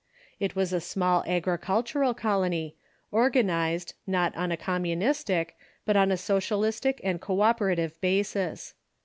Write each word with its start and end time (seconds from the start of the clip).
It 0.39 0.55
was 0.55 0.73
a 0.73 0.81
small 0.81 1.23
agricultural 1.27 2.15
colony, 2.15 2.75
organized, 3.11 3.93
not 4.07 4.35
on 4.35 4.51
a 4.51 4.57
com 4.57 4.81
munistic, 4.85 5.49
but 5.85 5.95
on 5.95 6.11
a 6.11 6.17
socialistic 6.17 6.99
and 7.03 7.21
co 7.21 7.41
operative 7.41 8.01
basis. 8.01 8.73